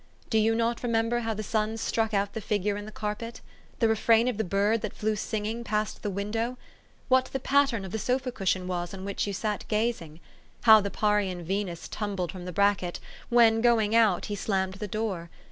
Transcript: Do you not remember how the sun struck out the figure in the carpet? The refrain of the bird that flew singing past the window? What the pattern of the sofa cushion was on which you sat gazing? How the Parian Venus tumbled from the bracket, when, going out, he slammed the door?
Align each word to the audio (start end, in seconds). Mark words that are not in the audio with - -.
Do 0.31 0.39
you 0.39 0.55
not 0.55 0.81
remember 0.81 1.19
how 1.19 1.35
the 1.35 1.43
sun 1.43 1.77
struck 1.77 2.11
out 2.11 2.33
the 2.33 2.41
figure 2.41 2.75
in 2.75 2.85
the 2.87 2.91
carpet? 2.91 3.39
The 3.77 3.87
refrain 3.87 4.27
of 4.27 4.37
the 4.39 4.43
bird 4.43 4.81
that 4.81 4.95
flew 4.95 5.15
singing 5.15 5.63
past 5.63 6.01
the 6.01 6.09
window? 6.09 6.57
What 7.07 7.25
the 7.25 7.39
pattern 7.39 7.85
of 7.85 7.91
the 7.91 7.99
sofa 7.99 8.31
cushion 8.31 8.67
was 8.67 8.95
on 8.95 9.05
which 9.05 9.27
you 9.27 9.33
sat 9.33 9.63
gazing? 9.67 10.19
How 10.63 10.81
the 10.81 10.89
Parian 10.89 11.43
Venus 11.45 11.87
tumbled 11.87 12.31
from 12.31 12.45
the 12.45 12.51
bracket, 12.51 12.99
when, 13.29 13.61
going 13.61 13.93
out, 13.93 14.25
he 14.25 14.35
slammed 14.35 14.73
the 14.79 14.87
door? 14.87 15.29